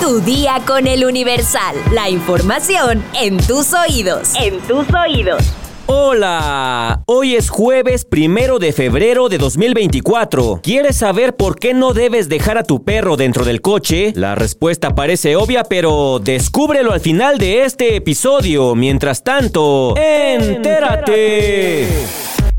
Tu 0.00 0.20
día 0.20 0.60
con 0.66 0.86
el 0.86 1.04
Universal. 1.04 1.76
La 1.92 2.10
información 2.10 3.02
en 3.20 3.38
tus 3.38 3.72
oídos. 3.72 4.32
En 4.38 4.60
tus 4.60 4.86
oídos. 4.92 5.42
Hola, 5.86 7.02
hoy 7.06 7.34
es 7.34 7.50
jueves 7.50 8.04
primero 8.04 8.58
de 8.58 8.72
febrero 8.72 9.28
de 9.28 9.38
2024. 9.38 10.60
¿Quieres 10.62 10.96
saber 10.96 11.36
por 11.36 11.58
qué 11.58 11.74
no 11.74 11.92
debes 11.92 12.28
dejar 12.28 12.58
a 12.58 12.64
tu 12.64 12.84
perro 12.84 13.16
dentro 13.16 13.44
del 13.44 13.60
coche? 13.60 14.12
La 14.16 14.34
respuesta 14.34 14.94
parece 14.94 15.36
obvia, 15.36 15.64
pero 15.64 16.20
descúbrelo 16.20 16.92
al 16.92 17.00
final 17.00 17.38
de 17.38 17.64
este 17.64 17.96
episodio. 17.96 18.74
Mientras 18.74 19.22
tanto, 19.22 19.94
entérate. 19.96 21.88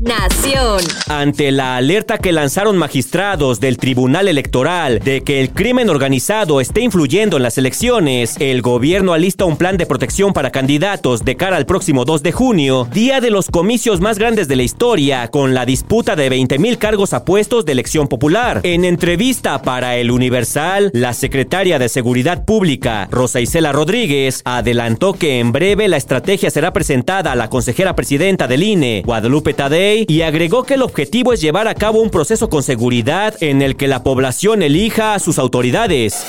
Nación. 0.06 0.80
Ante 1.08 1.50
la 1.50 1.76
alerta 1.76 2.18
que 2.18 2.30
lanzaron 2.30 2.76
magistrados 2.76 3.58
del 3.58 3.76
Tribunal 3.76 4.28
Electoral 4.28 5.00
de 5.00 5.22
que 5.22 5.40
el 5.40 5.50
crimen 5.50 5.90
organizado 5.90 6.60
esté 6.60 6.82
influyendo 6.82 7.36
en 7.36 7.42
las 7.42 7.58
elecciones, 7.58 8.36
el 8.38 8.62
gobierno 8.62 9.14
alista 9.14 9.44
un 9.44 9.56
plan 9.56 9.76
de 9.76 9.84
protección 9.84 10.32
para 10.32 10.52
candidatos 10.52 11.24
de 11.24 11.36
cara 11.36 11.56
al 11.56 11.66
próximo 11.66 12.04
2 12.04 12.22
de 12.22 12.30
junio, 12.30 12.86
día 12.92 13.20
de 13.20 13.30
los 13.30 13.50
comicios 13.50 14.00
más 14.00 14.16
grandes 14.16 14.46
de 14.46 14.54
la 14.54 14.62
historia, 14.62 15.26
con 15.28 15.54
la 15.54 15.66
disputa 15.66 16.14
de 16.14 16.28
20 16.28 16.60
mil 16.60 16.78
cargos 16.78 17.12
a 17.12 17.24
puestos 17.24 17.64
de 17.64 17.72
elección 17.72 18.06
popular. 18.06 18.60
En 18.62 18.84
entrevista 18.84 19.60
para 19.62 19.96
El 19.96 20.12
Universal, 20.12 20.90
la 20.92 21.14
secretaria 21.14 21.80
de 21.80 21.88
Seguridad 21.88 22.44
Pública, 22.44 23.08
Rosa 23.10 23.40
Isela 23.40 23.72
Rodríguez, 23.72 24.42
adelantó 24.44 25.14
que 25.14 25.40
en 25.40 25.50
breve 25.50 25.88
la 25.88 25.96
estrategia 25.96 26.50
será 26.50 26.72
presentada 26.72 27.32
a 27.32 27.36
la 27.36 27.50
consejera 27.50 27.96
presidenta 27.96 28.46
del 28.46 28.62
INE, 28.62 29.02
Guadalupe 29.04 29.52
Tadei, 29.52 29.95
y 30.06 30.22
agregó 30.22 30.64
que 30.64 30.74
el 30.74 30.82
objetivo 30.82 31.32
es 31.32 31.40
llevar 31.40 31.68
a 31.68 31.74
cabo 31.74 32.00
un 32.00 32.10
proceso 32.10 32.50
con 32.50 32.62
seguridad 32.62 33.34
en 33.40 33.62
el 33.62 33.76
que 33.76 33.88
la 33.88 34.02
población 34.02 34.62
elija 34.62 35.14
a 35.14 35.18
sus 35.18 35.38
autoridades. 35.38 36.26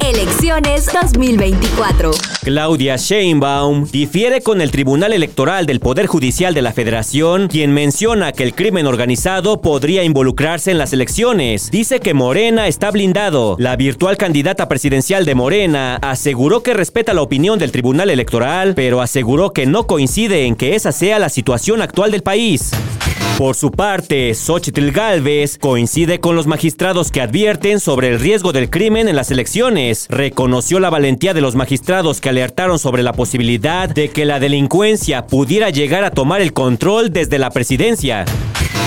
Elecciones 0.00 0.88
2024. 0.92 2.10
Claudia 2.42 2.96
Sheinbaum 2.96 3.86
difiere 3.92 4.40
con 4.40 4.60
el 4.60 4.72
Tribunal 4.72 5.12
Electoral 5.12 5.64
del 5.64 5.78
Poder 5.78 6.06
Judicial 6.06 6.54
de 6.54 6.62
la 6.62 6.72
Federación, 6.72 7.46
quien 7.46 7.72
menciona 7.72 8.32
que 8.32 8.42
el 8.42 8.52
crimen 8.52 8.88
organizado 8.88 9.60
podría 9.60 10.02
involucrarse 10.02 10.72
en 10.72 10.78
las 10.78 10.92
elecciones. 10.92 11.70
Dice 11.70 12.00
que 12.00 12.14
Morena 12.14 12.66
está 12.66 12.90
blindado. 12.90 13.54
La 13.60 13.76
virtual 13.76 14.16
candidata 14.16 14.66
presidencial 14.66 15.24
de 15.24 15.36
Morena 15.36 16.00
aseguró 16.02 16.64
que 16.64 16.74
respeta 16.74 17.14
la 17.14 17.22
opinión 17.22 17.60
del 17.60 17.70
Tribunal 17.70 18.10
Electoral, 18.10 18.74
pero 18.74 19.00
aseguró 19.00 19.52
que 19.52 19.66
no 19.66 19.86
coincide 19.86 20.46
en 20.46 20.56
que 20.56 20.74
esa 20.74 20.90
sea 20.90 21.20
la 21.20 21.28
situación 21.28 21.80
actual 21.80 22.10
del 22.10 22.24
país. 22.24 22.72
Por 23.42 23.56
su 23.56 23.72
parte, 23.72 24.32
Xochitl 24.36 24.92
Galvez 24.92 25.58
coincide 25.58 26.20
con 26.20 26.36
los 26.36 26.46
magistrados 26.46 27.10
que 27.10 27.20
advierten 27.20 27.80
sobre 27.80 28.06
el 28.06 28.20
riesgo 28.20 28.52
del 28.52 28.70
crimen 28.70 29.08
en 29.08 29.16
las 29.16 29.32
elecciones. 29.32 30.06
Reconoció 30.08 30.78
la 30.78 30.90
valentía 30.90 31.34
de 31.34 31.40
los 31.40 31.56
magistrados 31.56 32.20
que 32.20 32.28
alertaron 32.28 32.78
sobre 32.78 33.02
la 33.02 33.14
posibilidad 33.14 33.88
de 33.88 34.10
que 34.10 34.26
la 34.26 34.38
delincuencia 34.38 35.26
pudiera 35.26 35.70
llegar 35.70 36.04
a 36.04 36.12
tomar 36.12 36.40
el 36.40 36.52
control 36.52 37.12
desde 37.12 37.40
la 37.40 37.50
presidencia. 37.50 38.26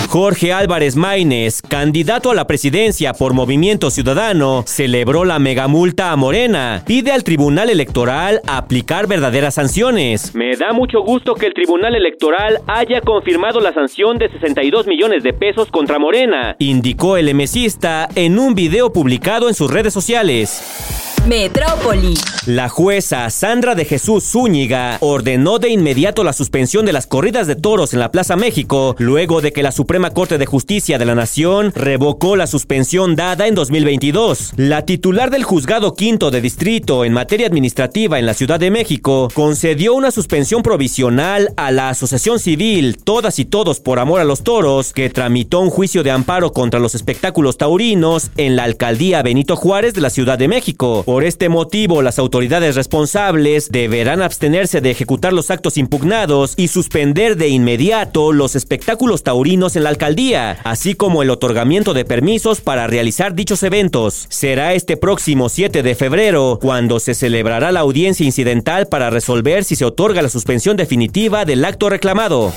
Jorge 0.07 0.53
Álvarez 0.53 0.95
Maínez, 0.95 1.61
candidato 1.61 2.31
a 2.31 2.35
la 2.35 2.47
presidencia 2.47 3.13
por 3.13 3.33
Movimiento 3.33 3.89
Ciudadano, 3.89 4.63
celebró 4.65 5.25
la 5.25 5.39
megamulta 5.39 6.11
a 6.11 6.15
Morena. 6.15 6.83
Pide 6.85 7.11
al 7.11 7.23
Tribunal 7.23 7.69
Electoral 7.69 8.41
aplicar 8.47 9.07
verdaderas 9.07 9.55
sanciones. 9.55 10.33
Me 10.35 10.55
da 10.55 10.73
mucho 10.73 11.01
gusto 11.01 11.35
que 11.35 11.47
el 11.47 11.53
Tribunal 11.53 11.95
Electoral 11.95 12.59
haya 12.67 13.01
confirmado 13.01 13.59
la 13.59 13.73
sanción 13.73 14.17
de 14.17 14.29
62 14.29 14.87
millones 14.87 15.23
de 15.23 15.33
pesos 15.33 15.69
contra 15.69 15.99
Morena, 15.99 16.55
indicó 16.59 17.17
el 17.17 17.29
emesista 17.29 18.07
en 18.15 18.39
un 18.39 18.55
video 18.55 18.93
publicado 18.93 19.49
en 19.49 19.55
sus 19.55 19.71
redes 19.71 19.93
sociales. 19.93 21.14
Metrópoli. 21.27 22.13
La 22.45 22.69
jueza 22.69 23.27
Sandra 23.31 23.73
de 23.73 23.85
Jesús 23.85 24.23
Zúñiga 24.23 24.97
ordenó 24.99 25.57
de 25.57 25.69
inmediato 25.69 26.23
la 26.23 26.31
suspensión 26.31 26.85
de 26.85 26.93
las 26.93 27.07
corridas 27.07 27.47
de 27.47 27.55
toros 27.55 27.93
en 27.93 27.99
la 27.99 28.11
Plaza 28.11 28.35
México, 28.35 28.95
luego 28.99 29.41
de 29.41 29.51
que 29.51 29.63
la 29.63 29.71
Suprema 29.71 30.11
Corte 30.11 30.37
de 30.37 30.45
Justicia 30.45 30.99
de 30.99 31.05
la 31.05 31.15
Nación 31.15 31.73
revocó 31.75 32.35
la 32.35 32.45
suspensión 32.45 33.15
dada 33.15 33.47
en 33.47 33.55
2022. 33.55 34.53
La 34.57 34.85
titular 34.85 35.31
del 35.31 35.43
Juzgado 35.43 35.95
Quinto 35.95 36.29
de 36.29 36.41
Distrito 36.41 37.03
en 37.03 37.13
materia 37.13 37.47
administrativa 37.47 38.19
en 38.19 38.27
la 38.27 38.35
Ciudad 38.35 38.59
de 38.59 38.69
México 38.69 39.29
concedió 39.33 39.95
una 39.95 40.11
suspensión 40.11 40.61
provisional 40.61 41.51
a 41.57 41.71
la 41.71 41.89
Asociación 41.89 42.37
Civil 42.37 42.97
Todas 43.03 43.39
y 43.39 43.45
Todos 43.45 43.79
por 43.79 43.97
Amor 43.97 44.21
a 44.21 44.23
los 44.23 44.43
Toros, 44.43 44.93
que 44.93 45.09
tramitó 45.09 45.61
un 45.61 45.71
juicio 45.71 46.03
de 46.03 46.11
amparo 46.11 46.53
contra 46.53 46.79
los 46.79 46.93
espectáculos 46.93 47.57
taurinos 47.57 48.29
en 48.37 48.55
la 48.55 48.65
alcaldía 48.65 49.23
Benito 49.23 49.55
Juárez 49.55 49.95
de 49.95 50.01
la 50.01 50.11
Ciudad 50.11 50.37
de 50.37 50.47
México. 50.47 51.03
Por 51.15 51.23
este 51.23 51.47
motivo, 51.47 52.01
las 52.01 52.19
autoridades 52.19 52.75
responsables 52.75 53.71
deberán 53.71 54.21
abstenerse 54.21 54.81
de 54.81 54.91
ejecutar 54.91 55.31
los 55.31 55.49
actos 55.49 55.77
impugnados 55.77 56.55
y 56.57 56.67
suspender 56.67 57.37
de 57.37 57.47
inmediato 57.47 58.33
los 58.33 58.53
espectáculos 58.53 59.23
taurinos 59.23 59.77
en 59.77 59.83
la 59.83 59.91
alcaldía, 59.91 60.59
así 60.65 60.93
como 60.93 61.23
el 61.23 61.29
otorgamiento 61.29 61.93
de 61.93 62.03
permisos 62.03 62.59
para 62.59 62.87
realizar 62.87 63.33
dichos 63.33 63.63
eventos. 63.63 64.25
Será 64.27 64.73
este 64.73 64.97
próximo 64.97 65.47
7 65.47 65.83
de 65.83 65.95
febrero 65.95 66.59
cuando 66.61 66.99
se 66.99 67.13
celebrará 67.13 67.71
la 67.71 67.79
audiencia 67.79 68.25
incidental 68.25 68.87
para 68.87 69.09
resolver 69.09 69.63
si 69.63 69.77
se 69.77 69.85
otorga 69.85 70.21
la 70.21 70.27
suspensión 70.27 70.75
definitiva 70.75 71.45
del 71.45 71.63
acto 71.63 71.87
reclamado. 71.87 72.51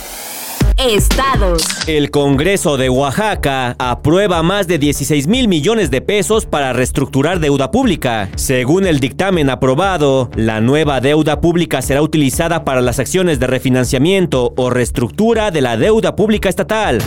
Estados. 0.79 1.63
El 1.89 2.11
Congreso 2.13 2.77
de 2.77 2.89
Oaxaca 2.89 3.75
aprueba 3.79 4.43
más 4.45 4.69
de 4.69 4.79
16 4.79 5.27
mil 5.27 5.49
millones 5.49 5.91
de 5.91 6.01
pesos 6.01 6.47
para 6.47 6.73
reestructurar 6.73 7.41
deuda 7.41 7.73
pública. 7.73 8.29
Según 8.37 8.87
el 8.87 9.01
dictamen 9.01 9.51
aprobado, 9.51 10.31
la 10.37 10.61
nueva 10.61 11.01
deuda 11.01 11.41
pública 11.41 11.83
será 11.83 12.01
utilizada 12.01 12.65
para 12.65 12.81
las 12.81 13.01
acciones 13.01 13.41
de 13.41 13.49
refinanciamiento 13.49 14.55
o 14.57 14.71
reestructura 14.71 15.51
de 15.51 15.63
la 15.63 15.77
deuda 15.77 16.15
pública 16.15 16.49
estatal. 16.49 17.03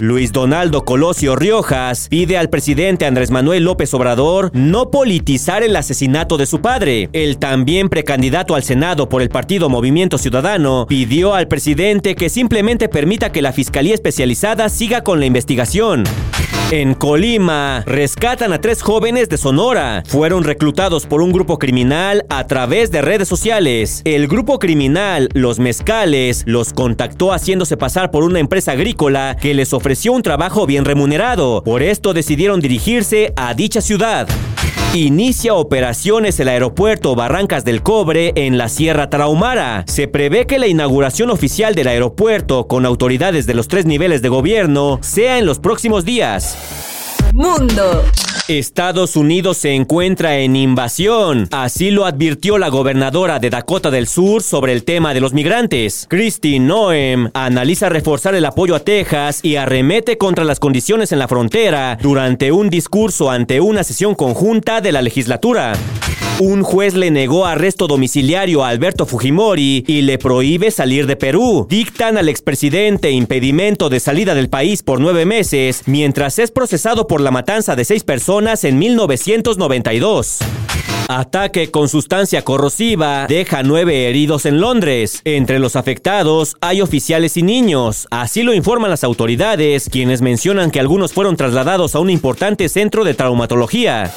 Luis 0.00 0.32
Donaldo 0.32 0.84
Colosio 0.84 1.36
Riojas 1.36 2.08
pide 2.08 2.36
al 2.36 2.50
presidente 2.50 3.06
Andrés 3.06 3.30
Manuel 3.30 3.64
López 3.64 3.94
Obrador 3.94 4.50
no 4.52 4.90
politizar 4.90 5.62
el 5.62 5.76
asesinato 5.76 6.36
de 6.38 6.46
su 6.46 6.60
padre. 6.60 7.08
El 7.12 7.38
también 7.38 7.88
precandidato 7.88 8.56
al 8.56 8.64
Senado 8.64 9.08
por 9.08 9.22
el 9.22 9.28
partido 9.28 9.68
Movimiento 9.68 10.18
Ciudadano 10.18 10.86
pidió 10.88 11.34
al 11.34 11.46
presidente 11.46 12.16
que 12.16 12.30
simplemente 12.30 12.88
permita 12.88 13.30
que 13.30 13.42
la 13.42 13.52
Fiscalía 13.52 13.94
Especializada 13.94 14.68
siga 14.68 15.04
con 15.04 15.20
la 15.20 15.26
investigación. 15.26 16.04
En 16.72 16.94
Colima, 16.94 17.82
rescatan 17.84 18.54
a 18.54 18.58
tres 18.62 18.80
jóvenes 18.80 19.28
de 19.28 19.36
Sonora. 19.36 20.02
Fueron 20.06 20.42
reclutados 20.42 21.04
por 21.04 21.20
un 21.20 21.30
grupo 21.30 21.58
criminal 21.58 22.24
a 22.30 22.46
través 22.46 22.90
de 22.90 23.02
redes 23.02 23.28
sociales. 23.28 24.00
El 24.06 24.26
grupo 24.26 24.58
criminal, 24.58 25.28
Los 25.34 25.58
Mezcales, 25.58 26.44
los 26.46 26.72
contactó 26.72 27.34
haciéndose 27.34 27.76
pasar 27.76 28.10
por 28.10 28.24
una 28.24 28.38
empresa 28.38 28.72
agrícola 28.72 29.36
que 29.38 29.52
les 29.52 29.74
ofreció 29.74 30.14
un 30.14 30.22
trabajo 30.22 30.64
bien 30.64 30.86
remunerado. 30.86 31.62
Por 31.62 31.82
esto 31.82 32.14
decidieron 32.14 32.60
dirigirse 32.60 33.34
a 33.36 33.52
dicha 33.52 33.82
ciudad. 33.82 34.26
Inicia 34.94 35.54
operaciones 35.54 36.38
el 36.38 36.48
aeropuerto 36.48 37.14
Barrancas 37.14 37.64
del 37.64 37.82
Cobre 37.82 38.32
en 38.34 38.58
la 38.58 38.68
Sierra 38.68 39.08
Traumara. 39.08 39.84
Se 39.86 40.06
prevé 40.06 40.46
que 40.46 40.58
la 40.58 40.66
inauguración 40.66 41.30
oficial 41.30 41.74
del 41.74 41.88
aeropuerto 41.88 42.68
con 42.68 42.84
autoridades 42.84 43.46
de 43.46 43.54
los 43.54 43.68
tres 43.68 43.86
niveles 43.86 44.20
de 44.20 44.28
gobierno 44.28 44.98
sea 45.00 45.38
en 45.38 45.46
los 45.46 45.60
próximos 45.60 46.04
días. 46.04 46.91
Mundo. 47.32 48.04
Estados 48.46 49.16
Unidos 49.16 49.56
se 49.56 49.74
encuentra 49.74 50.36
en 50.38 50.54
invasión. 50.54 51.48
Así 51.50 51.90
lo 51.90 52.04
advirtió 52.04 52.58
la 52.58 52.68
gobernadora 52.68 53.38
de 53.38 53.48
Dakota 53.48 53.90
del 53.90 54.06
Sur 54.06 54.42
sobre 54.42 54.74
el 54.74 54.84
tema 54.84 55.14
de 55.14 55.20
los 55.20 55.32
migrantes. 55.32 56.06
Christy 56.10 56.58
Noem 56.58 57.30
analiza 57.32 57.88
reforzar 57.88 58.34
el 58.34 58.44
apoyo 58.44 58.74
a 58.74 58.80
Texas 58.80 59.40
y 59.42 59.56
arremete 59.56 60.18
contra 60.18 60.44
las 60.44 60.60
condiciones 60.60 61.10
en 61.12 61.20
la 61.20 61.28
frontera 61.28 61.96
durante 62.02 62.52
un 62.52 62.68
discurso 62.68 63.30
ante 63.30 63.62
una 63.62 63.82
sesión 63.82 64.14
conjunta 64.14 64.82
de 64.82 64.92
la 64.92 65.00
legislatura. 65.00 65.72
Un 66.38 66.62
juez 66.62 66.94
le 66.94 67.10
negó 67.10 67.46
arresto 67.46 67.86
domiciliario 67.86 68.64
a 68.64 68.68
Alberto 68.70 69.06
Fujimori 69.06 69.84
y 69.86 70.02
le 70.02 70.18
prohíbe 70.18 70.70
salir 70.70 71.06
de 71.06 71.14
Perú. 71.14 71.66
Dictan 71.68 72.16
al 72.16 72.28
expresidente 72.28 73.10
impedimento 73.10 73.88
de 73.88 74.00
salida 74.00 74.34
del 74.34 74.48
país 74.48 74.82
por 74.82 74.98
nueve 74.98 75.24
meses, 75.24 75.82
mientras 75.86 76.38
es 76.40 76.50
procesado 76.50 77.06
por 77.06 77.20
la 77.22 77.30
matanza 77.30 77.76
de 77.76 77.84
seis 77.84 78.04
personas 78.04 78.64
en 78.64 78.78
1992. 78.78 80.38
Ataque 81.08 81.70
con 81.70 81.88
sustancia 81.88 82.42
corrosiva 82.42 83.26
deja 83.26 83.62
nueve 83.62 84.08
heridos 84.08 84.46
en 84.46 84.60
Londres. 84.60 85.20
Entre 85.24 85.58
los 85.58 85.76
afectados 85.76 86.56
hay 86.60 86.80
oficiales 86.80 87.36
y 87.36 87.42
niños. 87.42 88.06
Así 88.10 88.42
lo 88.42 88.54
informan 88.54 88.90
las 88.90 89.04
autoridades, 89.04 89.88
quienes 89.90 90.22
mencionan 90.22 90.70
que 90.70 90.80
algunos 90.80 91.12
fueron 91.12 91.36
trasladados 91.36 91.94
a 91.94 92.00
un 92.00 92.10
importante 92.10 92.68
centro 92.68 93.04
de 93.04 93.14
traumatología. 93.14 94.10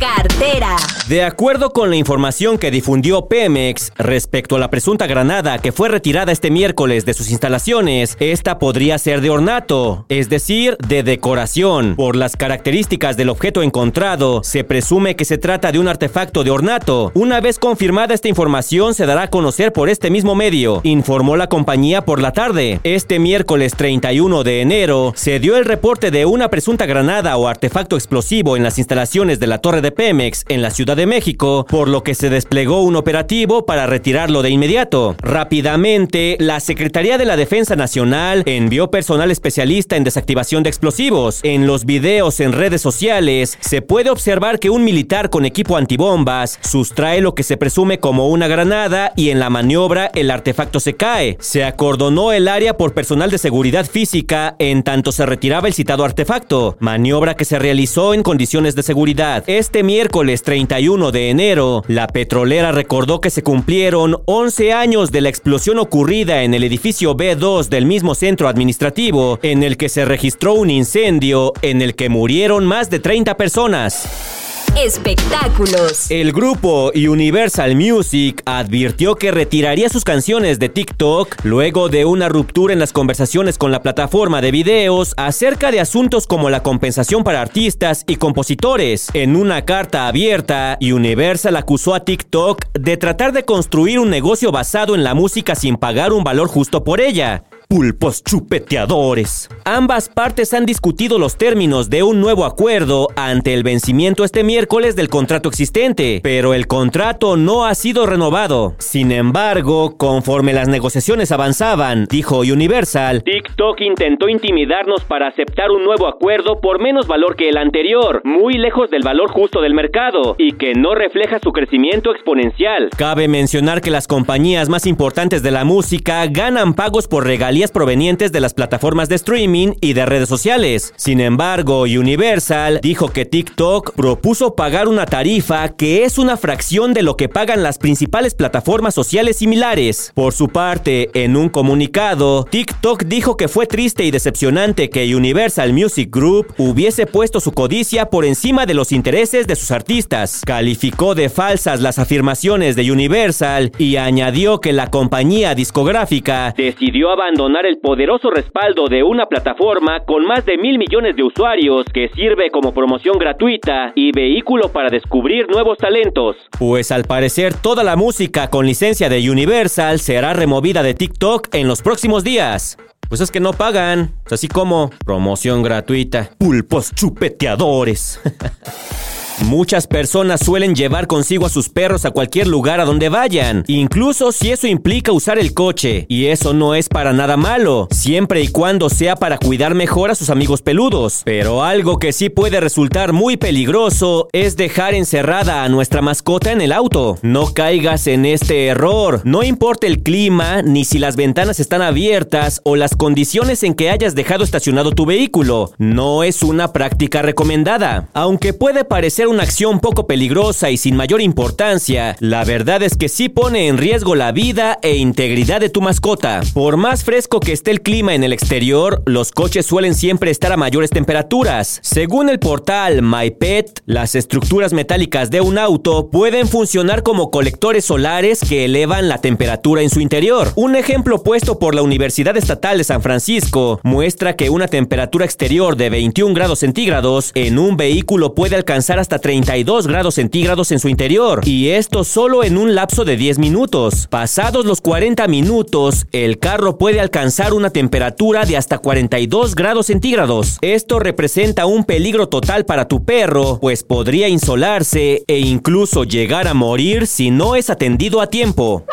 Cartera. 0.00 0.78
De 1.08 1.22
acuerdo 1.22 1.74
con 1.74 1.90
la 1.90 1.96
información 1.96 2.56
que 2.56 2.70
difundió 2.70 3.26
Pemex 3.26 3.92
respecto 3.98 4.56
a 4.56 4.58
la 4.58 4.70
presunta 4.70 5.06
granada 5.06 5.58
que 5.58 5.72
fue 5.72 5.90
retirada 5.90 6.32
este 6.32 6.50
miércoles 6.50 7.04
de 7.04 7.12
sus 7.12 7.30
instalaciones, 7.30 8.16
esta 8.18 8.58
podría 8.58 8.96
ser 8.96 9.20
de 9.20 9.28
ornato, 9.28 10.06
es 10.08 10.30
decir, 10.30 10.78
de 10.88 11.02
decoración. 11.02 11.96
Por 11.96 12.16
las 12.16 12.36
características 12.36 13.18
del 13.18 13.28
objeto 13.28 13.62
encontrado, 13.62 14.42
se 14.42 14.64
presume 14.64 15.16
que 15.16 15.26
se 15.26 15.36
trata 15.36 15.70
de 15.70 15.78
un 15.78 15.88
artefacto 15.88 16.44
de 16.44 16.50
ornato. 16.50 17.12
Una 17.14 17.40
vez 17.40 17.58
confirmada 17.58 18.14
esta 18.14 18.28
información, 18.28 18.94
se 18.94 19.04
dará 19.04 19.24
a 19.24 19.30
conocer 19.30 19.72
por 19.74 19.90
este 19.90 20.10
mismo 20.10 20.34
medio, 20.34 20.80
informó 20.82 21.36
la 21.36 21.48
compañía 21.48 22.06
por 22.06 22.22
la 22.22 22.32
tarde. 22.32 22.80
Este 22.84 23.18
miércoles 23.18 23.74
31 23.76 24.44
de 24.44 24.62
enero, 24.62 25.12
se 25.14 25.40
dio 25.40 25.58
el 25.58 25.66
reporte 25.66 26.10
de 26.10 26.24
una 26.24 26.48
presunta 26.48 26.86
granada 26.86 27.36
o 27.36 27.48
artefacto 27.48 27.96
explosivo 27.96 28.56
en 28.56 28.62
las 28.62 28.78
instalaciones 28.78 29.38
de 29.40 29.46
la 29.46 29.58
Torre 29.58 29.82
de 29.82 29.89
Pemex 29.90 30.44
en 30.48 30.62
la 30.62 30.70
Ciudad 30.70 30.96
de 30.96 31.06
México, 31.06 31.66
por 31.68 31.88
lo 31.88 32.02
que 32.02 32.14
se 32.14 32.30
desplegó 32.30 32.82
un 32.82 32.96
operativo 32.96 33.66
para 33.66 33.86
retirarlo 33.86 34.42
de 34.42 34.50
inmediato. 34.50 35.16
Rápidamente, 35.20 36.36
la 36.40 36.60
Secretaría 36.60 37.18
de 37.18 37.24
la 37.24 37.36
Defensa 37.36 37.76
Nacional 37.76 38.42
envió 38.46 38.90
personal 38.90 39.30
especialista 39.30 39.96
en 39.96 40.04
desactivación 40.04 40.62
de 40.62 40.70
explosivos. 40.70 41.40
En 41.42 41.66
los 41.66 41.84
videos 41.84 42.40
en 42.40 42.52
redes 42.52 42.80
sociales 42.80 43.58
se 43.60 43.82
puede 43.82 44.10
observar 44.10 44.58
que 44.58 44.70
un 44.70 44.84
militar 44.84 45.30
con 45.30 45.44
equipo 45.44 45.76
antibombas 45.76 46.58
sustrae 46.62 47.20
lo 47.20 47.34
que 47.34 47.42
se 47.42 47.56
presume 47.56 47.98
como 47.98 48.28
una 48.28 48.48
granada 48.48 49.12
y 49.16 49.30
en 49.30 49.40
la 49.40 49.50
maniobra 49.50 50.10
el 50.14 50.30
artefacto 50.30 50.80
se 50.80 50.94
cae. 50.94 51.36
Se 51.40 51.64
acordonó 51.64 52.32
el 52.32 52.48
área 52.48 52.76
por 52.76 52.94
personal 52.94 53.30
de 53.30 53.38
seguridad 53.38 53.86
física 53.86 54.56
en 54.58 54.82
tanto 54.82 55.12
se 55.12 55.26
retiraba 55.26 55.68
el 55.68 55.74
citado 55.74 56.04
artefacto, 56.04 56.76
maniobra 56.80 57.34
que 57.34 57.44
se 57.44 57.58
realizó 57.58 58.14
en 58.14 58.22
condiciones 58.22 58.74
de 58.74 58.82
seguridad. 58.82 59.44
Este 59.46 59.79
este 59.80 59.86
miércoles 59.86 60.42
31 60.42 61.10
de 61.10 61.30
enero, 61.30 61.84
la 61.88 62.06
petrolera 62.06 62.70
recordó 62.70 63.22
que 63.22 63.30
se 63.30 63.42
cumplieron 63.42 64.18
11 64.26 64.74
años 64.74 65.10
de 65.10 65.22
la 65.22 65.30
explosión 65.30 65.78
ocurrida 65.78 66.42
en 66.42 66.52
el 66.52 66.64
edificio 66.64 67.16
B2 67.16 67.70
del 67.70 67.86
mismo 67.86 68.14
centro 68.14 68.48
administrativo, 68.48 69.38
en 69.42 69.62
el 69.62 69.78
que 69.78 69.88
se 69.88 70.04
registró 70.04 70.52
un 70.52 70.68
incendio 70.68 71.54
en 71.62 71.80
el 71.80 71.94
que 71.94 72.10
murieron 72.10 72.66
más 72.66 72.90
de 72.90 72.98
30 72.98 73.38
personas. 73.38 74.39
Espectáculos. 74.78 76.10
El 76.10 76.32
grupo 76.32 76.92
Universal 76.94 77.74
Music 77.74 78.40
advirtió 78.46 79.16
que 79.16 79.30
retiraría 79.30 79.88
sus 79.88 80.04
canciones 80.04 80.58
de 80.58 80.68
TikTok 80.68 81.44
luego 81.44 81.88
de 81.88 82.04
una 82.04 82.28
ruptura 82.28 82.72
en 82.72 82.78
las 82.78 82.92
conversaciones 82.92 83.58
con 83.58 83.72
la 83.72 83.82
plataforma 83.82 84.40
de 84.40 84.52
videos 84.52 85.14
acerca 85.16 85.70
de 85.70 85.80
asuntos 85.80 86.26
como 86.26 86.50
la 86.50 86.62
compensación 86.62 87.24
para 87.24 87.40
artistas 87.40 88.04
y 88.06 88.16
compositores. 88.16 89.08
En 89.12 89.36
una 89.36 89.64
carta 89.64 90.06
abierta, 90.06 90.78
Universal 90.80 91.56
acusó 91.56 91.94
a 91.94 92.04
TikTok 92.04 92.64
de 92.72 92.96
tratar 92.96 93.32
de 93.32 93.44
construir 93.44 93.98
un 93.98 94.08
negocio 94.08 94.52
basado 94.52 94.94
en 94.94 95.04
la 95.04 95.14
música 95.14 95.54
sin 95.56 95.76
pagar 95.76 96.12
un 96.12 96.24
valor 96.24 96.48
justo 96.48 96.84
por 96.84 97.00
ella 97.00 97.44
pulpos 97.70 98.24
chupeteadores. 98.24 99.48
Ambas 99.64 100.08
partes 100.08 100.52
han 100.54 100.66
discutido 100.66 101.20
los 101.20 101.38
términos 101.38 101.88
de 101.88 102.02
un 102.02 102.20
nuevo 102.20 102.44
acuerdo 102.44 103.06
ante 103.14 103.54
el 103.54 103.62
vencimiento 103.62 104.24
este 104.24 104.42
miércoles 104.42 104.96
del 104.96 105.08
contrato 105.08 105.48
existente, 105.48 106.18
pero 106.20 106.52
el 106.52 106.66
contrato 106.66 107.36
no 107.36 107.66
ha 107.66 107.76
sido 107.76 108.06
renovado. 108.06 108.74
Sin 108.78 109.12
embargo, 109.12 109.96
conforme 109.96 110.52
las 110.52 110.66
negociaciones 110.66 111.30
avanzaban, 111.30 112.06
dijo 112.10 112.40
Universal, 112.40 113.22
TikTok 113.22 113.80
intentó 113.82 114.28
intimidarnos 114.28 115.04
para 115.04 115.28
aceptar 115.28 115.70
un 115.70 115.84
nuevo 115.84 116.08
acuerdo 116.08 116.60
por 116.60 116.80
menos 116.80 117.06
valor 117.06 117.36
que 117.36 117.50
el 117.50 117.56
anterior, 117.56 118.20
muy 118.24 118.54
lejos 118.54 118.90
del 118.90 119.04
valor 119.04 119.30
justo 119.30 119.60
del 119.60 119.74
mercado 119.74 120.34
y 120.38 120.54
que 120.54 120.74
no 120.74 120.96
refleja 120.96 121.38
su 121.38 121.52
crecimiento 121.52 122.10
exponencial. 122.10 122.90
Cabe 122.96 123.28
mencionar 123.28 123.80
que 123.80 123.92
las 123.92 124.08
compañías 124.08 124.68
más 124.68 124.86
importantes 124.86 125.44
de 125.44 125.52
la 125.52 125.62
música 125.62 126.26
ganan 126.26 126.74
pagos 126.74 127.06
por 127.06 127.24
regalías 127.24 127.59
provenientes 127.68 128.32
de 128.32 128.40
las 128.40 128.54
plataformas 128.54 129.10
de 129.10 129.16
streaming 129.16 129.74
y 129.82 129.92
de 129.92 130.06
redes 130.06 130.28
sociales. 130.30 130.94
Sin 130.96 131.20
embargo, 131.20 131.82
Universal 131.82 132.80
dijo 132.82 133.08
que 133.10 133.26
TikTok 133.26 133.92
propuso 133.94 134.54
pagar 134.54 134.88
una 134.88 135.04
tarifa 135.04 135.68
que 135.68 136.04
es 136.04 136.16
una 136.16 136.38
fracción 136.38 136.94
de 136.94 137.02
lo 137.02 137.18
que 137.18 137.28
pagan 137.28 137.62
las 137.62 137.76
principales 137.76 138.34
plataformas 138.34 138.94
sociales 138.94 139.36
similares. 139.36 140.12
Por 140.14 140.32
su 140.32 140.48
parte, 140.48 141.10
en 141.12 141.36
un 141.36 141.50
comunicado, 141.50 142.44
TikTok 142.44 143.04
dijo 143.04 143.36
que 143.36 143.48
fue 143.48 143.66
triste 143.66 144.04
y 144.04 144.10
decepcionante 144.10 144.88
que 144.88 145.14
Universal 145.14 145.74
Music 145.74 146.08
Group 146.10 146.54
hubiese 146.56 147.06
puesto 147.06 147.40
su 147.40 147.52
codicia 147.52 148.06
por 148.06 148.24
encima 148.24 148.64
de 148.64 148.74
los 148.74 148.92
intereses 148.92 149.46
de 149.46 149.56
sus 149.56 149.70
artistas. 149.70 150.42
Calificó 150.46 151.14
de 151.14 151.28
falsas 151.28 151.80
las 151.80 151.98
afirmaciones 151.98 152.76
de 152.76 152.90
Universal 152.90 153.72
y 153.76 153.96
añadió 153.96 154.60
que 154.60 154.72
la 154.72 154.90
compañía 154.90 155.54
discográfica 155.54 156.54
decidió 156.56 157.10
abandonar 157.10 157.49
el 157.58 157.78
poderoso 157.78 158.30
respaldo 158.30 158.86
de 158.88 159.02
una 159.02 159.26
plataforma 159.26 160.00
con 160.06 160.24
más 160.24 160.46
de 160.46 160.56
mil 160.56 160.78
millones 160.78 161.16
de 161.16 161.22
usuarios 161.22 161.84
que 161.92 162.08
sirve 162.14 162.50
como 162.50 162.72
promoción 162.72 163.18
gratuita 163.18 163.92
y 163.94 164.12
vehículo 164.12 164.70
para 164.72 164.88
descubrir 164.88 165.48
nuevos 165.48 165.78
talentos. 165.78 166.36
Pues 166.58 166.90
al 166.90 167.04
parecer 167.04 167.54
toda 167.54 167.84
la 167.84 167.96
música 167.96 168.48
con 168.48 168.66
licencia 168.66 169.08
de 169.08 169.30
Universal 169.30 169.98
será 169.98 170.32
removida 170.32 170.82
de 170.82 170.94
TikTok 170.94 171.54
en 171.54 171.68
los 171.68 171.82
próximos 171.82 172.24
días. 172.24 172.78
Pues 173.08 173.20
es 173.20 173.30
que 173.30 173.40
no 173.40 173.52
pagan, 173.52 174.12
así 174.30 174.46
como 174.46 174.90
promoción 175.04 175.62
gratuita. 175.62 176.30
Pulpos 176.38 176.94
chupeteadores. 176.94 178.20
Muchas 179.44 179.86
personas 179.86 180.40
suelen 180.44 180.74
llevar 180.74 181.06
consigo 181.06 181.46
a 181.46 181.48
sus 181.48 181.70
perros 181.70 182.04
a 182.04 182.10
cualquier 182.10 182.46
lugar 182.46 182.78
a 182.78 182.84
donde 182.84 183.08
vayan, 183.08 183.64
incluso 183.68 184.32
si 184.32 184.50
eso 184.50 184.66
implica 184.66 185.12
usar 185.12 185.38
el 185.38 185.54
coche. 185.54 186.04
Y 186.08 186.26
eso 186.26 186.52
no 186.52 186.74
es 186.74 186.88
para 186.90 187.14
nada 187.14 187.38
malo, 187.38 187.88
siempre 187.90 188.42
y 188.42 188.48
cuando 188.48 188.90
sea 188.90 189.16
para 189.16 189.38
cuidar 189.38 189.74
mejor 189.74 190.10
a 190.10 190.14
sus 190.14 190.28
amigos 190.28 190.60
peludos. 190.60 191.22
Pero 191.24 191.64
algo 191.64 191.98
que 191.98 192.12
sí 192.12 192.28
puede 192.28 192.60
resultar 192.60 193.14
muy 193.14 193.38
peligroso 193.38 194.28
es 194.32 194.56
dejar 194.56 194.94
encerrada 194.94 195.64
a 195.64 195.68
nuestra 195.70 196.02
mascota 196.02 196.52
en 196.52 196.60
el 196.60 196.72
auto. 196.72 197.18
No 197.22 197.54
caigas 197.54 198.06
en 198.06 198.26
este 198.26 198.66
error. 198.66 199.22
No 199.24 199.42
importa 199.42 199.86
el 199.86 200.02
clima, 200.02 200.60
ni 200.60 200.84
si 200.84 200.98
las 200.98 201.16
ventanas 201.16 201.60
están 201.60 201.80
abiertas 201.80 202.60
o 202.64 202.76
las 202.76 202.94
condiciones 202.94 203.62
en 203.62 203.74
que 203.74 203.90
hayas 203.90 204.14
dejado 204.14 204.44
estacionado 204.44 204.92
tu 204.92 205.06
vehículo. 205.06 205.72
No 205.78 206.24
es 206.24 206.42
una 206.42 206.72
práctica 206.72 207.22
recomendada. 207.22 208.08
Aunque 208.12 208.52
puede 208.52 208.84
parecer 208.84 209.29
una 209.30 209.44
acción 209.44 209.78
poco 209.78 210.06
peligrosa 210.06 210.70
y 210.70 210.76
sin 210.76 210.96
mayor 210.96 211.20
importancia, 211.20 212.16
la 212.18 212.44
verdad 212.44 212.82
es 212.82 212.96
que 212.96 213.08
sí 213.08 213.28
pone 213.28 213.68
en 213.68 213.78
riesgo 213.78 214.16
la 214.16 214.32
vida 214.32 214.78
e 214.82 214.96
integridad 214.96 215.60
de 215.60 215.70
tu 215.70 215.80
mascota. 215.80 216.40
Por 216.52 216.76
más 216.76 217.04
fresco 217.04 217.38
que 217.38 217.52
esté 217.52 217.70
el 217.70 217.80
clima 217.80 218.14
en 218.14 218.24
el 218.24 218.32
exterior, 218.32 219.02
los 219.06 219.30
coches 219.30 219.64
suelen 219.64 219.94
siempre 219.94 220.32
estar 220.32 220.52
a 220.52 220.56
mayores 220.56 220.90
temperaturas. 220.90 221.78
Según 221.82 222.28
el 222.28 222.40
portal 222.40 223.02
MyPet, 223.02 223.82
las 223.86 224.16
estructuras 224.16 224.72
metálicas 224.72 225.30
de 225.30 225.40
un 225.40 225.58
auto 225.58 226.10
pueden 226.10 226.48
funcionar 226.48 227.04
como 227.04 227.30
colectores 227.30 227.84
solares 227.84 228.40
que 228.40 228.64
elevan 228.64 229.08
la 229.08 229.18
temperatura 229.18 229.82
en 229.82 229.90
su 229.90 230.00
interior. 230.00 230.52
Un 230.56 230.74
ejemplo 230.74 231.22
puesto 231.22 231.60
por 231.60 231.76
la 231.76 231.82
Universidad 231.82 232.36
Estatal 232.36 232.78
de 232.78 232.84
San 232.84 233.00
Francisco 233.00 233.78
muestra 233.84 234.34
que 234.34 234.50
una 234.50 234.66
temperatura 234.66 235.24
exterior 235.24 235.76
de 235.76 235.88
21 235.90 236.34
grados 236.34 236.58
centígrados 236.58 237.30
en 237.36 237.60
un 237.60 237.76
vehículo 237.76 238.34
puede 238.34 238.56
alcanzar 238.56 238.98
hasta 238.98 239.19
32 239.20 239.86
grados 239.86 240.14
centígrados 240.14 240.72
en 240.72 240.80
su 240.80 240.88
interior, 240.88 241.42
y 241.44 241.68
esto 241.68 242.04
solo 242.04 242.44
en 242.44 242.58
un 242.58 242.74
lapso 242.74 243.04
de 243.04 243.16
10 243.16 243.38
minutos. 243.38 244.06
Pasados 244.08 244.64
los 244.64 244.80
40 244.80 245.26
minutos, 245.28 246.06
el 246.12 246.38
carro 246.38 246.78
puede 246.78 247.00
alcanzar 247.00 247.52
una 247.52 247.70
temperatura 247.70 248.44
de 248.44 248.56
hasta 248.56 248.78
42 248.78 249.54
grados 249.54 249.86
centígrados. 249.86 250.58
Esto 250.60 250.98
representa 250.98 251.66
un 251.66 251.84
peligro 251.84 252.28
total 252.28 252.64
para 252.64 252.88
tu 252.88 253.04
perro, 253.04 253.58
pues 253.60 253.82
podría 253.82 254.28
insolarse 254.28 255.24
e 255.26 255.38
incluso 255.38 256.04
llegar 256.04 256.48
a 256.48 256.54
morir 256.54 257.06
si 257.06 257.30
no 257.30 257.56
es 257.56 257.70
atendido 257.70 258.20
a 258.20 258.28
tiempo. 258.28 258.84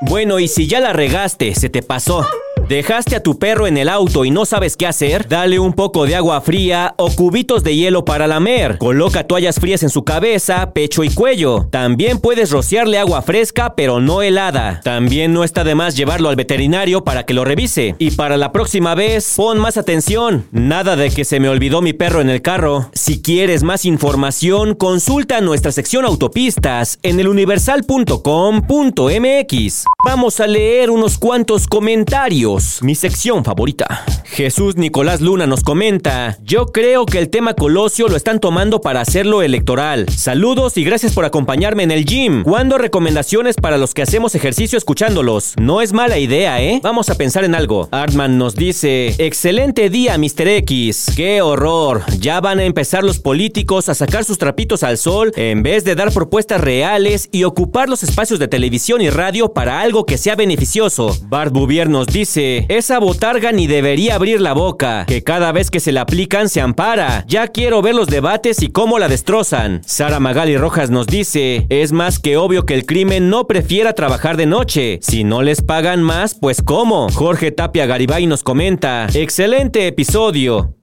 Bueno, 0.00 0.38
y 0.38 0.48
si 0.48 0.66
ya 0.66 0.80
la 0.80 0.92
regaste, 0.92 1.54
se 1.54 1.68
te 1.70 1.82
pasó. 1.82 2.26
¿Dejaste 2.68 3.16
a 3.16 3.22
tu 3.22 3.38
perro 3.38 3.66
en 3.66 3.76
el 3.76 3.90
auto 3.90 4.24
y 4.24 4.30
no 4.30 4.46
sabes 4.46 4.78
qué 4.78 4.86
hacer? 4.86 5.28
Dale 5.28 5.58
un 5.58 5.74
poco 5.74 6.06
de 6.06 6.16
agua 6.16 6.40
fría 6.40 6.94
o 6.96 7.10
cubitos 7.10 7.62
de 7.62 7.76
hielo 7.76 8.06
para 8.06 8.26
lamer. 8.26 8.78
Coloca 8.78 9.26
toallas 9.26 9.60
frías 9.60 9.82
en 9.82 9.90
su 9.90 10.02
cabeza, 10.02 10.72
pecho 10.72 11.04
y 11.04 11.10
cuello. 11.10 11.66
También 11.70 12.20
puedes 12.20 12.50
rociarle 12.50 12.98
agua 12.98 13.20
fresca 13.20 13.74
pero 13.76 14.00
no 14.00 14.22
helada. 14.22 14.80
También 14.82 15.34
no 15.34 15.44
está 15.44 15.62
de 15.62 15.74
más 15.74 15.94
llevarlo 15.94 16.30
al 16.30 16.36
veterinario 16.36 17.04
para 17.04 17.24
que 17.24 17.34
lo 17.34 17.44
revise. 17.44 17.96
Y 17.98 18.12
para 18.12 18.38
la 18.38 18.50
próxima 18.50 18.94
vez, 18.94 19.34
pon 19.36 19.58
más 19.58 19.76
atención. 19.76 20.46
Nada 20.50 20.96
de 20.96 21.10
que 21.10 21.26
se 21.26 21.40
me 21.40 21.50
olvidó 21.50 21.82
mi 21.82 21.92
perro 21.92 22.22
en 22.22 22.30
el 22.30 22.40
carro. 22.40 22.88
Si 22.94 23.20
quieres 23.20 23.62
más 23.62 23.84
información, 23.84 24.74
consulta 24.74 25.42
nuestra 25.42 25.70
sección 25.70 26.06
autopistas 26.06 26.98
en 27.02 27.20
eluniversal.com.mx. 27.20 29.84
Vamos 30.06 30.40
a 30.40 30.46
leer 30.46 30.90
unos 30.90 31.18
cuantos 31.18 31.66
comentarios 31.66 32.53
mi 32.82 32.94
sección 32.94 33.44
favorita. 33.44 34.04
Jesús 34.24 34.76
Nicolás 34.76 35.20
Luna 35.20 35.46
nos 35.46 35.62
comenta, 35.62 36.38
yo 36.42 36.66
creo 36.66 37.06
que 37.06 37.18
el 37.18 37.30
tema 37.30 37.54
Colosio 37.54 38.08
lo 38.08 38.16
están 38.16 38.38
tomando 38.38 38.80
para 38.80 39.00
hacerlo 39.00 39.42
electoral. 39.42 40.06
Saludos 40.08 40.76
y 40.76 40.84
gracias 40.84 41.12
por 41.12 41.24
acompañarme 41.24 41.82
en 41.82 41.90
el 41.90 42.04
gym. 42.04 42.42
¿Cuándo 42.44 42.78
recomendaciones 42.78 43.56
para 43.56 43.76
los 43.76 43.92
que 43.92 44.02
hacemos 44.02 44.34
ejercicio 44.34 44.78
escuchándolos? 44.78 45.54
No 45.58 45.80
es 45.80 45.92
mala 45.92 46.18
idea, 46.18 46.62
¿eh? 46.62 46.80
Vamos 46.82 47.10
a 47.10 47.16
pensar 47.16 47.44
en 47.44 47.54
algo. 47.54 47.88
Artman 47.90 48.38
nos 48.38 48.54
dice, 48.54 49.14
excelente 49.18 49.90
día, 49.90 50.16
Mr. 50.16 50.48
X. 50.48 51.06
¡Qué 51.16 51.42
horror! 51.42 52.02
Ya 52.18 52.40
van 52.40 52.60
a 52.60 52.64
empezar 52.64 53.02
los 53.02 53.18
políticos 53.18 53.88
a 53.88 53.94
sacar 53.94 54.24
sus 54.24 54.38
trapitos 54.38 54.82
al 54.82 54.98
sol 54.98 55.32
en 55.36 55.62
vez 55.62 55.84
de 55.84 55.94
dar 55.94 56.12
propuestas 56.12 56.60
reales 56.60 57.28
y 57.32 57.44
ocupar 57.44 57.88
los 57.88 58.02
espacios 58.02 58.38
de 58.38 58.48
televisión 58.48 59.00
y 59.00 59.10
radio 59.10 59.52
para 59.52 59.80
algo 59.80 60.06
que 60.06 60.18
sea 60.18 60.36
beneficioso. 60.36 61.16
Bart 61.28 61.52
Bouvier 61.52 61.88
nos 61.88 62.06
dice, 62.06 62.43
esa 62.68 62.98
botarga 62.98 63.52
ni 63.52 63.66
debería 63.66 64.14
abrir 64.14 64.40
la 64.40 64.52
boca, 64.52 65.04
que 65.06 65.22
cada 65.22 65.52
vez 65.52 65.70
que 65.70 65.80
se 65.80 65.92
la 65.92 66.02
aplican 66.02 66.48
se 66.48 66.60
ampara. 66.60 67.24
Ya 67.26 67.48
quiero 67.48 67.82
ver 67.82 67.94
los 67.94 68.08
debates 68.08 68.62
y 68.62 68.68
cómo 68.68 68.98
la 68.98 69.08
destrozan. 69.08 69.82
Sara 69.84 70.20
Magali 70.20 70.56
Rojas 70.56 70.90
nos 70.90 71.06
dice, 71.06 71.66
es 71.68 71.92
más 71.92 72.18
que 72.18 72.36
obvio 72.36 72.66
que 72.66 72.74
el 72.74 72.86
crimen 72.86 73.30
no 73.30 73.46
prefiera 73.46 73.92
trabajar 73.92 74.36
de 74.36 74.46
noche. 74.46 74.98
Si 75.02 75.24
no 75.24 75.42
les 75.42 75.62
pagan 75.62 76.02
más, 76.02 76.34
pues 76.34 76.62
¿cómo? 76.62 77.08
Jorge 77.10 77.52
Tapia 77.52 77.86
Garibay 77.86 78.26
nos 78.26 78.42
comenta, 78.42 79.06
excelente 79.14 79.86
episodio. 79.86 80.74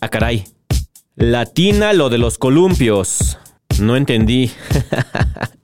Ah, 0.00 0.08
caray. 0.08 0.44
Latina 1.14 1.92
lo 1.92 2.10
de 2.10 2.18
los 2.18 2.36
columpios. 2.36 3.38
No 3.80 3.96
entendí. 3.96 4.50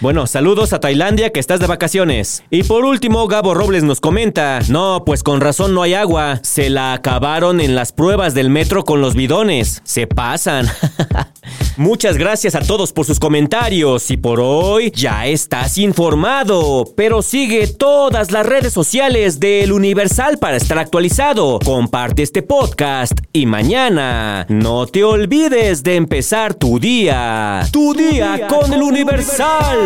Bueno, 0.00 0.26
saludos 0.26 0.74
a 0.74 0.80
Tailandia 0.80 1.30
que 1.30 1.40
estás 1.40 1.58
de 1.58 1.66
vacaciones. 1.66 2.42
Y 2.50 2.64
por 2.64 2.84
último, 2.84 3.26
Gabo 3.28 3.54
Robles 3.54 3.82
nos 3.82 4.00
comenta, 4.00 4.60
no, 4.68 5.04
pues 5.06 5.22
con 5.22 5.40
razón 5.40 5.74
no 5.74 5.82
hay 5.82 5.94
agua. 5.94 6.38
Se 6.42 6.68
la 6.68 6.92
acabaron 6.92 7.62
en 7.62 7.74
las 7.74 7.92
pruebas 7.92 8.34
del 8.34 8.50
metro 8.50 8.84
con 8.84 9.00
los 9.00 9.14
bidones. 9.14 9.80
Se 9.84 10.06
pasan. 10.06 10.68
Muchas 11.78 12.16
gracias 12.18 12.54
a 12.54 12.60
todos 12.60 12.92
por 12.92 13.06
sus 13.06 13.18
comentarios 13.18 14.10
y 14.10 14.16
por 14.16 14.40
hoy 14.40 14.90
ya 14.94 15.26
estás 15.26 15.78
informado, 15.78 16.84
pero 16.96 17.22
sigue 17.22 17.66
todas 17.66 18.32
las 18.32 18.46
redes 18.46 18.72
sociales 18.72 19.40
del 19.40 19.72
Universal 19.72 20.38
para 20.38 20.56
estar 20.56 20.78
actualizado. 20.78 21.58
Comparte 21.64 22.22
este 22.22 22.42
podcast 22.42 23.18
y 23.32 23.46
mañana 23.46 24.46
no 24.48 24.86
te 24.86 25.04
olvides 25.04 25.82
de 25.82 25.96
empezar 25.96 26.54
tu 26.54 26.78
día. 26.78 27.66
Tu 27.72 27.94
día 27.94 28.46
con 28.46 28.72
el 28.72 28.82
Universal. 28.82 29.85